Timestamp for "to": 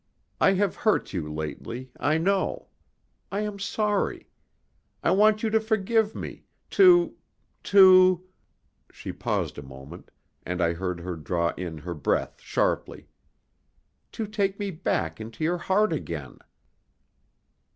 5.51-5.59, 6.71-7.15, 7.65-8.23, 14.13-14.25